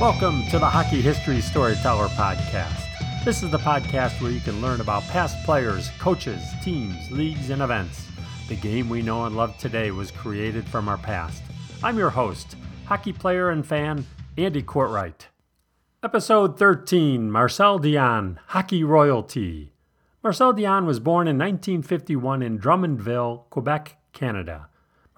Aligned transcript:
Welcome 0.00 0.46
to 0.46 0.58
the 0.58 0.64
Hockey 0.64 1.02
History 1.02 1.42
Storyteller 1.42 2.06
Podcast. 2.08 2.86
This 3.22 3.42
is 3.42 3.50
the 3.50 3.58
podcast 3.58 4.18
where 4.22 4.30
you 4.30 4.40
can 4.40 4.62
learn 4.62 4.80
about 4.80 5.02
past 5.02 5.36
players, 5.44 5.90
coaches, 5.98 6.42
teams, 6.64 7.10
leagues, 7.10 7.50
and 7.50 7.60
events. 7.60 8.06
The 8.48 8.56
game 8.56 8.88
we 8.88 9.02
know 9.02 9.26
and 9.26 9.36
love 9.36 9.58
today 9.58 9.90
was 9.90 10.10
created 10.10 10.66
from 10.66 10.88
our 10.88 10.96
past. 10.96 11.42
I'm 11.82 11.98
your 11.98 12.08
host, 12.08 12.56
hockey 12.86 13.12
player 13.12 13.50
and 13.50 13.64
fan, 13.64 14.06
Andy 14.38 14.62
Courtwright. 14.62 15.26
Episode 16.02 16.58
13 16.58 17.30
Marcel 17.30 17.78
Dionne, 17.78 18.38
Hockey 18.46 18.82
Royalty. 18.82 19.74
Marcel 20.24 20.54
Dionne 20.54 20.86
was 20.86 20.98
born 20.98 21.28
in 21.28 21.36
1951 21.36 22.40
in 22.40 22.58
Drummondville, 22.58 23.50
Quebec, 23.50 23.98
Canada. 24.14 24.69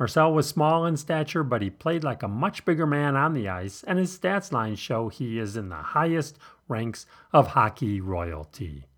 Marcel 0.02 0.34
was 0.34 0.48
small 0.48 0.84
in 0.84 0.96
stature, 0.96 1.44
but 1.44 1.62
he 1.62 1.70
played 1.70 2.02
like 2.02 2.24
a 2.24 2.28
much 2.28 2.64
bigger 2.64 2.88
man 2.88 3.14
on 3.14 3.34
the 3.34 3.48
ice, 3.48 3.84
and 3.84 4.00
his 4.00 4.18
stats 4.18 4.50
lines 4.50 4.80
show 4.80 5.08
he 5.08 5.38
is 5.38 5.56
in 5.56 5.68
the 5.68 5.76
highest 5.76 6.40
ranks 6.66 7.06
of 7.32 7.46
hockey 7.46 8.00
royalty. 8.00 8.88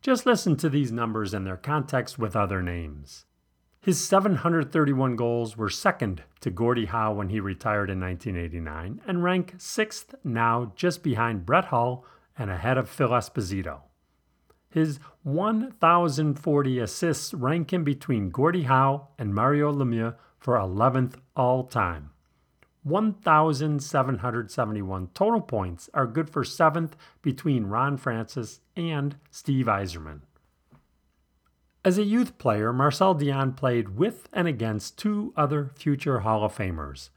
Just 0.00 0.24
listen 0.24 0.56
to 0.56 0.70
these 0.70 0.90
numbers 0.90 1.34
and 1.34 1.46
their 1.46 1.58
context 1.58 2.18
with 2.18 2.34
other 2.34 2.62
names. 2.62 3.26
His 3.82 4.02
731 4.02 5.16
goals 5.16 5.58
were 5.58 5.68
second 5.68 6.22
to 6.40 6.48
Gordie 6.48 6.86
Howe 6.86 7.12
when 7.12 7.28
he 7.28 7.40
retired 7.40 7.90
in 7.90 8.00
1989 8.00 9.02
and 9.06 9.22
rank 9.22 9.52
sixth 9.58 10.14
now 10.24 10.72
just 10.74 11.02
behind 11.02 11.44
Brett 11.44 11.66
Hull 11.66 12.06
and 12.38 12.50
ahead 12.50 12.78
of 12.78 12.88
Phil 12.88 13.10
Esposito. 13.10 13.82
His 14.70 14.98
1,040 15.24 16.78
assists 16.78 17.34
rank 17.34 17.70
him 17.70 17.84
between 17.84 18.30
Gordie 18.30 18.62
Howe 18.62 19.08
and 19.18 19.34
Mario 19.34 19.70
Lemieux 19.70 20.14
for 20.38 20.56
11th 20.56 21.16
all 21.36 21.64
time. 21.64 22.10
1,771 22.84 25.08
total 25.14 25.40
points 25.40 25.90
are 25.92 26.06
good 26.06 26.30
for 26.30 26.42
7th 26.42 26.92
between 27.22 27.66
Ron 27.66 27.96
Francis 27.96 28.60
and 28.76 29.16
Steve 29.30 29.66
Yzerman. 29.66 30.20
As 31.84 31.98
a 31.98 32.04
youth 32.04 32.38
player, 32.38 32.72
Marcel 32.72 33.14
Dionne 33.14 33.56
played 33.56 33.96
with 33.96 34.28
and 34.32 34.48
against 34.48 34.98
two 34.98 35.32
other 35.36 35.70
future 35.74 36.20
Hall 36.20 36.44
of 36.44 36.56
Famers, 36.56 37.10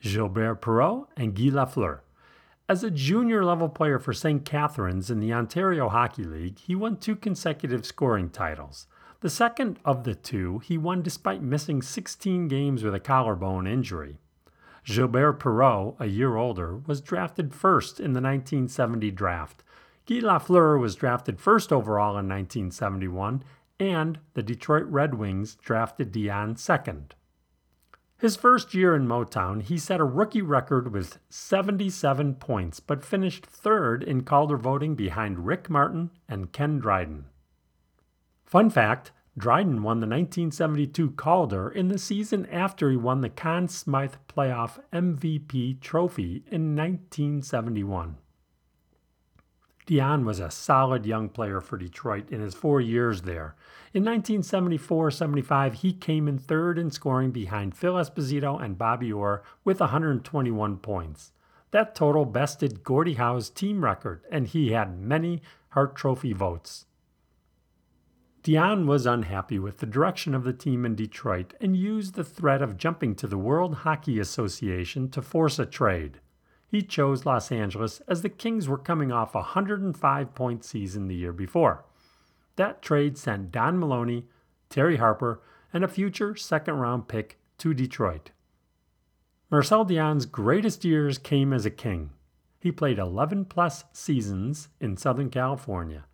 Gilbert 0.00 0.62
Perreault 0.62 1.08
and 1.16 1.34
Guy 1.34 1.50
Lafleur. 1.50 2.00
As 2.68 2.82
a 2.82 2.90
junior 2.90 3.44
level 3.44 3.68
player 3.68 3.98
for 3.98 4.12
St. 4.12 4.44
Catharines 4.44 5.10
in 5.10 5.20
the 5.20 5.32
Ontario 5.32 5.88
Hockey 5.88 6.24
League, 6.24 6.58
he 6.58 6.74
won 6.74 6.96
two 6.96 7.14
consecutive 7.14 7.86
scoring 7.86 8.28
titles. 8.28 8.88
The 9.20 9.30
second 9.30 9.78
of 9.84 10.04
the 10.04 10.14
two 10.14 10.58
he 10.58 10.76
won 10.76 11.02
despite 11.02 11.42
missing 11.42 11.80
16 11.80 12.48
games 12.48 12.82
with 12.82 12.94
a 12.94 13.00
collarbone 13.00 13.66
injury. 13.66 14.18
Gilbert 14.84 15.40
Perreault, 15.40 15.96
a 15.98 16.06
year 16.06 16.36
older, 16.36 16.76
was 16.86 17.00
drafted 17.00 17.54
first 17.54 17.98
in 17.98 18.12
the 18.12 18.20
1970 18.20 19.10
draft. 19.10 19.64
Guy 20.06 20.20
Lafleur 20.20 20.78
was 20.78 20.94
drafted 20.94 21.40
first 21.40 21.72
overall 21.72 22.10
in 22.10 22.28
1971, 22.28 23.42
and 23.80 24.20
the 24.34 24.42
Detroit 24.42 24.84
Red 24.84 25.14
Wings 25.14 25.56
drafted 25.56 26.12
Dionne 26.12 26.56
second. 26.56 27.14
His 28.18 28.36
first 28.36 28.74
year 28.74 28.94
in 28.94 29.06
Motown, 29.08 29.60
he 29.60 29.76
set 29.76 30.00
a 30.00 30.04
rookie 30.04 30.40
record 30.40 30.92
with 30.92 31.18
77 31.28 32.36
points, 32.36 32.80
but 32.80 33.04
finished 33.04 33.44
third 33.44 34.02
in 34.02 34.22
Calder 34.22 34.56
voting 34.56 34.94
behind 34.94 35.46
Rick 35.46 35.68
Martin 35.68 36.10
and 36.28 36.52
Ken 36.52 36.78
Dryden. 36.78 37.26
Fun 38.46 38.70
fact 38.70 39.10
Dryden 39.36 39.82
won 39.82 39.98
the 39.98 40.06
1972 40.06 41.10
Calder 41.10 41.68
in 41.68 41.88
the 41.88 41.98
season 41.98 42.46
after 42.46 42.90
he 42.90 42.96
won 42.96 43.20
the 43.20 43.28
Conn 43.28 43.68
Smythe 43.68 44.14
Playoff 44.28 44.78
MVP 44.92 45.80
trophy 45.80 46.44
in 46.50 46.74
1971. 46.76 48.16
Dionne 49.86 50.24
was 50.24 50.40
a 50.40 50.50
solid 50.50 51.06
young 51.06 51.28
player 51.28 51.60
for 51.60 51.76
Detroit 51.76 52.30
in 52.30 52.40
his 52.40 52.54
four 52.54 52.80
years 52.80 53.22
there. 53.22 53.56
In 53.92 54.04
1974 54.04 55.10
75, 55.10 55.74
he 55.74 55.92
came 55.92 56.26
in 56.26 56.38
third 56.38 56.78
in 56.78 56.90
scoring 56.90 57.32
behind 57.32 57.76
Phil 57.76 57.94
Esposito 57.94 58.60
and 58.60 58.78
Bobby 58.78 59.12
Orr 59.12 59.42
with 59.64 59.80
121 59.80 60.78
points. 60.78 61.32
That 61.72 61.94
total 61.94 62.24
bested 62.24 62.84
Gordie 62.84 63.14
Howe's 63.14 63.50
team 63.50 63.84
record, 63.84 64.22
and 64.30 64.46
he 64.46 64.70
had 64.70 64.98
many 64.98 65.42
Hart 65.70 65.94
Trophy 65.94 66.32
votes. 66.32 66.86
Dionne 68.46 68.86
was 68.86 69.06
unhappy 69.06 69.58
with 69.58 69.78
the 69.78 69.86
direction 69.86 70.32
of 70.32 70.44
the 70.44 70.52
team 70.52 70.86
in 70.86 70.94
Detroit 70.94 71.54
and 71.60 71.76
used 71.76 72.14
the 72.14 72.22
threat 72.22 72.62
of 72.62 72.76
jumping 72.76 73.16
to 73.16 73.26
the 73.26 73.36
World 73.36 73.78
Hockey 73.78 74.20
Association 74.20 75.10
to 75.10 75.20
force 75.20 75.58
a 75.58 75.66
trade. 75.66 76.20
He 76.68 76.82
chose 76.82 77.26
Los 77.26 77.50
Angeles 77.50 78.00
as 78.06 78.22
the 78.22 78.28
Kings 78.28 78.68
were 78.68 78.78
coming 78.78 79.10
off 79.10 79.34
a 79.34 79.38
105 79.38 80.32
point 80.36 80.64
season 80.64 81.08
the 81.08 81.16
year 81.16 81.32
before. 81.32 81.86
That 82.54 82.82
trade 82.82 83.18
sent 83.18 83.50
Don 83.50 83.80
Maloney, 83.80 84.28
Terry 84.70 84.98
Harper, 84.98 85.42
and 85.72 85.82
a 85.82 85.88
future 85.88 86.36
second 86.36 86.74
round 86.74 87.08
pick 87.08 87.40
to 87.58 87.74
Detroit. 87.74 88.30
Marcel 89.50 89.84
Dionne's 89.84 90.24
greatest 90.24 90.84
years 90.84 91.18
came 91.18 91.52
as 91.52 91.66
a 91.66 91.70
King. 91.70 92.10
He 92.60 92.70
played 92.70 93.00
11 93.00 93.46
plus 93.46 93.82
seasons 93.92 94.68
in 94.80 94.96
Southern 94.96 95.30
California 95.30 96.04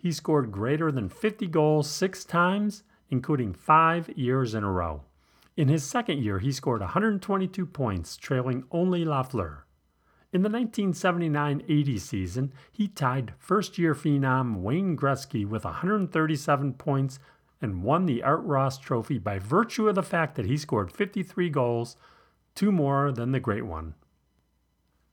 he 0.00 0.12
scored 0.12 0.50
greater 0.50 0.90
than 0.90 1.10
50 1.10 1.46
goals 1.48 1.90
six 1.90 2.24
times, 2.24 2.82
including 3.10 3.52
five 3.52 4.08
years 4.16 4.54
in 4.54 4.64
a 4.64 4.72
row. 4.72 5.02
In 5.58 5.68
his 5.68 5.84
second 5.84 6.22
year, 6.22 6.38
he 6.38 6.52
scored 6.52 6.80
122 6.80 7.66
points, 7.66 8.16
trailing 8.16 8.64
only 8.70 9.04
Lafleur. 9.04 9.64
In 10.32 10.42
the 10.42 10.48
1979 10.48 11.64
80 11.68 11.98
season, 11.98 12.52
he 12.72 12.88
tied 12.88 13.34
first 13.38 13.76
year 13.76 13.94
phenom 13.94 14.62
Wayne 14.62 14.96
Gretzky 14.96 15.46
with 15.46 15.64
137 15.64 16.74
points 16.74 17.18
and 17.60 17.82
won 17.82 18.06
the 18.06 18.22
Art 18.22 18.42
Ross 18.42 18.78
Trophy 18.78 19.18
by 19.18 19.38
virtue 19.38 19.86
of 19.86 19.96
the 19.96 20.02
fact 20.02 20.34
that 20.36 20.46
he 20.46 20.56
scored 20.56 20.90
53 20.90 21.50
goals, 21.50 21.96
two 22.54 22.72
more 22.72 23.12
than 23.12 23.32
the 23.32 23.40
Great 23.40 23.66
One. 23.66 23.94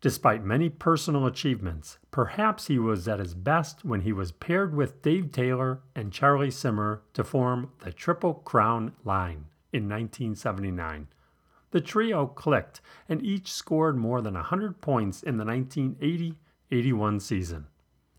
Despite 0.07 0.45
many 0.45 0.69
personal 0.69 1.25
achievements, 1.25 1.97
perhaps 2.12 2.68
he 2.68 2.79
was 2.79 3.09
at 3.09 3.19
his 3.19 3.34
best 3.34 3.84
when 3.84 4.00
he 4.00 4.13
was 4.13 4.31
paired 4.31 4.73
with 4.73 5.01
Dave 5.01 5.34
Taylor 5.34 5.81
and 5.97 6.13
Charlie 6.13 6.50
Simmer 6.50 7.01
to 7.12 7.25
form 7.25 7.73
the 7.84 7.91
Triple 7.91 8.35
Crown 8.35 8.94
line 9.03 9.47
in 9.73 9.90
1979. 9.90 11.09
The 11.72 11.81
trio 11.81 12.25
clicked 12.25 12.79
and 13.09 13.22
each 13.22 13.51
scored 13.51 13.97
more 13.97 14.22
than 14.22 14.35
100 14.35 14.79
points 14.79 15.23
in 15.23 15.35
the 15.35 15.44
1980 15.44 16.38
81 16.72 17.19
season. 17.19 17.68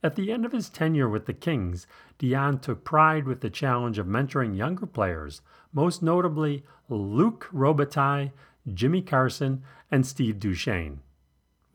At 0.03 0.15
the 0.15 0.31
end 0.31 0.45
of 0.45 0.53
his 0.53 0.69
tenure 0.69 1.09
with 1.09 1.25
the 1.25 1.33
Kings, 1.33 1.87
Dionne 2.19 2.61
took 2.61 2.85
pride 2.85 3.27
with 3.27 3.41
the 3.41 3.49
challenge 3.49 3.99
of 3.99 4.07
mentoring 4.07 4.55
younger 4.55 4.85
players, 4.85 5.41
most 5.73 6.03
notably 6.03 6.67
Luc 6.91 7.49
Robitaille, 7.51 8.33
Jimmy 8.75 9.01
Carson, 9.01 9.63
and 9.91 10.07
Steve 10.07 10.39
Duchesne. 10.39 11.01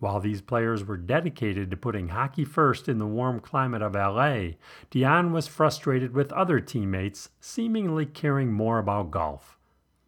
While 0.04 0.20
these 0.20 0.42
players 0.42 0.84
were 0.84 0.98
dedicated 0.98 1.72
to 1.72 1.78
putting 1.78 2.10
hockey 2.10 2.44
first 2.44 2.90
in 2.90 2.98
the 2.98 3.08
warm 3.08 3.40
climate 3.40 3.82
of 3.82 3.96
LA, 3.96 4.58
Dionne 4.92 5.32
was 5.32 5.48
frustrated 5.48 6.14
with 6.14 6.34
other 6.34 6.60
teammates 6.60 7.30
seemingly 7.40 8.06
caring 8.06 8.52
more 8.52 8.80
about 8.80 9.12
golf. 9.12 9.58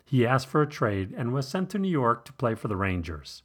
He 0.04 0.28
asked 0.28 0.48
for 0.48 0.62
a 0.62 0.68
trade 0.68 1.14
and 1.16 1.32
was 1.32 1.48
sent 1.48 1.70
to 1.70 1.80
New 1.80 1.88
York 1.88 2.26
to 2.26 2.34
play 2.34 2.56
for 2.56 2.68
the 2.68 2.76
Rangers. 2.76 3.44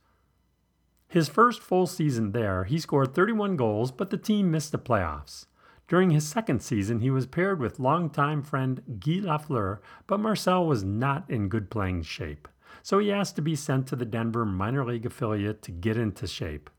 His 1.07 1.29
first 1.29 1.63
full 1.63 1.87
season 1.87 2.33
there, 2.33 2.65
he 2.65 2.81
scored 2.81 3.15
31 3.15 3.55
goals, 3.55 3.93
but 3.93 4.11
the 4.11 4.17
team 4.17 4.51
missed 4.51 4.73
the 4.73 4.79
playoffs. 4.79 5.47
During 5.87 6.11
his 6.11 6.27
second 6.27 6.65
season, 6.65 6.99
he 6.99 7.11
was 7.11 7.27
paired 7.29 7.61
with 7.61 7.79
longtime 7.79 8.43
friend 8.43 8.83
Guy 8.99 9.21
Lafleur, 9.21 9.79
but 10.09 10.19
Marcel 10.19 10.67
was 10.67 10.83
not 10.83 11.31
in 11.31 11.49
good 11.49 11.71
playing 11.71 12.03
shape 12.03 12.49
so 12.83 12.99
he 12.99 13.13
asked 13.13 13.37
to 13.37 13.43
be 13.43 13.57
sent 13.57 13.87
to 13.87 13.97
the 13.97 14.05
Denver 14.05 14.45
minor 14.45 14.85
league 14.85 15.07
affiliate 15.07 15.63
to 15.63 15.71
get 15.71 15.97
into 15.97 16.27
shape. 16.27 16.71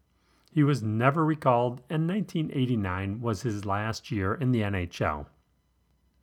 He 0.52 0.64
was 0.64 0.84
never 0.84 1.24
recalled, 1.24 1.82
and 1.90 2.08
1989 2.08 3.22
was 3.22 3.44
his 3.44 3.66
last 3.66 4.12
year 4.12 4.34
in 4.34 4.52
the 4.52 4.62
NHL. 4.62 5.28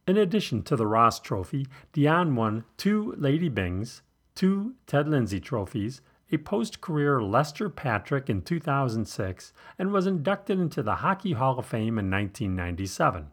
In 0.06 0.16
addition 0.16 0.62
to 0.64 0.76
the 0.76 0.86
Ross 0.86 1.20
Trophy, 1.20 1.66
Dionne 1.92 2.34
won 2.34 2.64
two 2.76 3.14
Lady 3.16 3.50
Byngs, 3.50 4.02
two 4.34 4.74
Ted 4.86 5.08
Lindsay 5.08 5.40
trophies, 5.40 6.00
a 6.30 6.38
post 6.38 6.80
career 6.80 7.22
Lester 7.22 7.70
Patrick 7.70 8.28
in 8.28 8.42
2006, 8.42 9.52
and 9.78 9.92
was 9.92 10.06
inducted 10.06 10.60
into 10.60 10.82
the 10.82 10.96
Hockey 10.96 11.32
Hall 11.32 11.58
of 11.58 11.66
Fame 11.66 11.98
in 11.98 12.10
1997. 12.10 13.28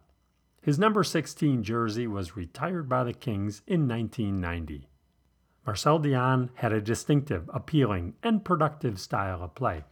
His 0.61 0.79
number 0.79 1.03
16 1.03 1.63
jersey 1.63 2.07
was 2.07 2.35
retired 2.35 2.89
by 2.89 3.03
the 3.03 3.13
Kings 3.13 3.61
in 3.67 3.87
1990. 3.87 4.87
Marcel 5.65 5.99
Dionne 5.99 6.49
had 6.55 6.71
a 6.71 6.81
distinctive, 6.81 7.49
appealing, 7.53 8.13
and 8.21 8.45
productive 8.45 8.99
style 8.99 9.41
of 9.41 9.55
play. 9.55 9.83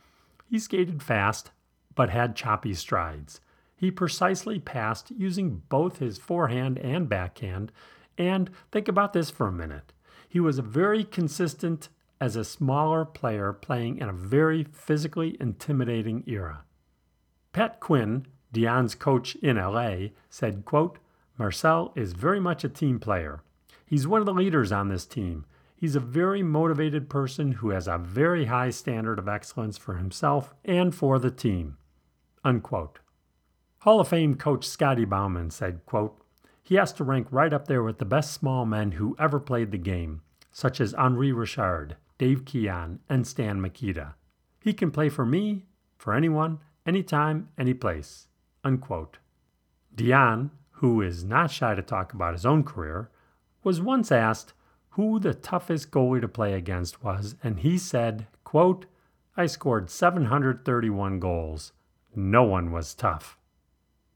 He 0.50 0.60
skated 0.60 1.02
fast, 1.02 1.52
but 1.96 2.10
had 2.10 2.36
choppy 2.36 2.74
strides. 2.74 3.42
He 3.75 3.92
precisely 3.92 4.60
passed 4.60 5.12
using 5.12 5.64
both 5.70 5.98
his 5.98 6.18
forehand 6.18 6.78
and 6.80 7.10
backhand, 7.10 7.72
and 8.18 8.50
think 8.72 8.88
about 8.88 9.14
this 9.14 9.30
for 9.30 9.48
a 9.48 9.52
minute. 9.52 9.94
He 10.30 10.40
was 10.40 10.60
very 10.60 11.04
consistent 11.04 11.90
as 12.22 12.36
a 12.36 12.44
smaller 12.44 13.04
player 13.04 13.52
playing 13.52 13.98
in 13.98 14.08
a 14.08 14.14
very 14.14 14.64
physically 14.64 15.36
intimidating 15.40 16.24
era. 16.28 16.64
Pat 17.52 17.80
Quinn, 17.80 18.25
Dionne's 18.54 18.96
coach 18.96 19.36
in 19.36 19.58
LA, 19.58 20.10
said, 20.30 20.66
quote, 20.66 21.00
Marcel 21.38 21.92
is 21.96 22.14
very 22.14 22.40
much 22.40 22.64
a 22.64 22.70
team 22.70 23.00
player. 23.00 23.42
He's 23.86 24.08
one 24.08 24.20
of 24.20 24.25
the 24.25 24.34
leaders 24.34 24.72
on 24.72 24.88
this 24.88 25.06
team. 25.06 25.46
He's 25.83 25.97
a 25.97 26.00
very 26.00 26.44
motivated 26.44 27.09
person 27.09 27.51
who 27.51 27.71
has 27.71 27.89
a 27.89 27.97
very 27.97 28.45
high 28.45 28.69
standard 28.69 29.19
of 29.19 29.27
excellence 29.27 29.77
for 29.77 29.95
himself 29.95 30.53
and 30.63 30.95
for 30.95 31.19
the 31.19 31.30
team. 31.30 31.75
Unquote. 32.41 33.00
Hall 33.80 34.00
of 34.00 34.07
Fame 34.07 34.35
coach 34.35 34.65
Scotty 34.65 35.03
Bowman 35.03 35.50
said, 35.50 35.85
quote, 35.85 36.18
He 36.62 36.75
has 36.75 36.94
to 36.94 37.03
rank 37.03 37.27
right 37.31 37.51
up 37.51 37.68
there 37.68 37.83
with 37.83 37.97
the 37.97 38.06
best 38.06 38.31
small 38.31 38.65
men 38.65 38.94
who 38.94 39.18
ever 39.19 39.41
played 39.41 39.71
the 39.71 39.77
game, 39.77 40.21
such 40.53 40.80
as 40.80 40.94
Henri 40.94 41.33
Richard, 41.33 41.97
Dave 42.18 42.45
Keon, 42.45 43.00
and 43.09 43.27
Stan 43.27 43.59
Mikita. 43.59 44.15
He 44.62 44.71
can 44.71 44.89
play 44.89 45.09
for 45.09 45.25
me, 45.25 45.65
for 45.97 46.13
anyone, 46.13 46.59
anytime, 46.86 47.50
anyplace. 47.57 48.27
Unquote. 48.63 49.18
Dionne, 49.94 50.51
who 50.75 51.01
is 51.01 51.25
not 51.25 51.51
shy 51.51 51.75
to 51.75 51.81
talk 51.81 52.13
about 52.13 52.36
his 52.36 52.45
own 52.45 52.63
career, 52.63 53.12
was 53.65 53.81
once 53.81 54.13
asked 54.13 54.53
who 54.94 55.19
the 55.19 55.34
toughest 55.34 55.90
goalie 55.90 56.22
to 56.22 56.28
play 56.28 56.54
against 56.54 57.04
was, 57.04 57.36
and 57.44 57.60
he 57.60 57.80
said, 57.80 58.28
quote, 58.44 58.86
I 59.36 59.48
scored 59.48 59.90
731 59.90 61.19
goals. 61.19 61.72
No 62.16 62.44
one 62.44 62.72
was 62.72 62.94
tough. 62.94 63.40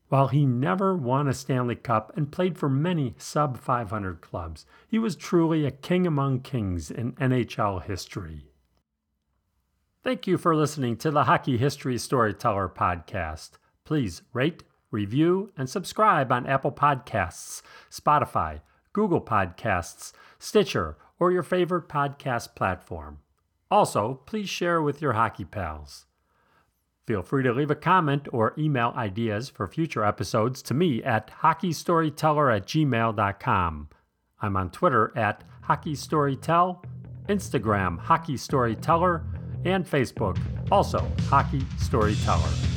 While 0.09 0.27
he 0.27 0.45
never 0.45 0.95
won 0.95 1.27
a 1.27 1.33
Stanley 1.33 1.75
Cup 1.75 2.15
and 2.15 2.31
played 2.31 2.59
for 2.59 2.69
many 2.69 3.15
sub 3.17 3.57
500 3.57 4.21
clubs, 4.21 4.67
he 4.87 4.99
was 4.99 5.15
truly 5.15 5.65
a 5.65 5.71
king 5.71 6.05
among 6.05 6.41
kings 6.41 6.91
in 6.91 7.13
NHL 7.13 7.83
history. 7.83 8.45
Thank 10.03 10.27
you 10.27 10.37
for 10.37 10.55
listening 10.55 10.95
to 10.97 11.09
the 11.09 11.23
Hockey 11.23 11.57
History 11.57 11.97
Storyteller 11.97 12.69
podcast. 12.69 13.53
Please 13.83 14.21
rate, 14.31 14.63
review, 14.91 15.51
and 15.57 15.67
subscribe 15.67 16.31
on 16.31 16.45
Apple 16.45 16.71
Podcasts, 16.71 17.63
Spotify, 17.91 18.61
Google 18.97 19.21
Podcasts, 19.21 20.11
Stitcher, 20.39 20.97
or 21.19 21.31
your 21.31 21.43
favorite 21.43 21.87
podcast 21.87 22.55
platform. 22.55 23.19
Also, 23.69 24.15
please 24.25 24.49
share 24.49 24.81
with 24.81 25.03
your 25.03 25.13
hockey 25.13 25.45
pals. 25.45 26.07
Feel 27.05 27.21
free 27.21 27.43
to 27.43 27.53
leave 27.53 27.69
a 27.69 27.75
comment 27.75 28.27
or 28.31 28.55
email 28.57 28.93
ideas 28.97 29.49
for 29.49 29.67
future 29.67 30.03
episodes 30.03 30.63
to 30.63 30.73
me 30.73 31.03
at 31.03 31.29
hockeystoryteller 31.41 32.57
at 32.57 32.65
gmail.com. 32.65 33.89
I'm 34.41 34.57
on 34.57 34.71
Twitter 34.71 35.15
at 35.15 35.43
hockeystorytell, 35.69 36.83
Instagram 37.29 38.01
hockeystoryteller, 38.01 39.21
and 39.63 39.85
Facebook 39.85 40.39
also 40.71 41.07
Hockey 41.29 41.63
Storyteller. 41.77 42.76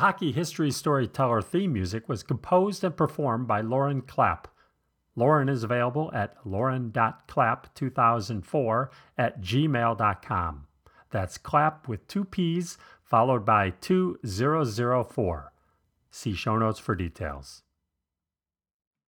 Hockey 0.00 0.32
History 0.32 0.70
Storyteller 0.70 1.42
theme 1.42 1.74
music 1.74 2.08
was 2.08 2.22
composed 2.22 2.82
and 2.82 2.96
performed 2.96 3.46
by 3.46 3.60
Lauren 3.60 4.00
Clapp. 4.00 4.48
Lauren 5.14 5.50
is 5.50 5.62
available 5.62 6.10
at 6.14 6.38
lauren.clapp2004 6.42 8.88
at 9.18 9.42
gmail.com. 9.42 10.66
That's 11.10 11.36
clap 11.36 11.86
with 11.86 12.08
two 12.08 12.24
P's 12.24 12.78
followed 13.02 13.44
by 13.44 13.74
2004. 13.78 15.52
See 16.10 16.34
show 16.34 16.56
notes 16.56 16.78
for 16.78 16.94
details. 16.94 17.62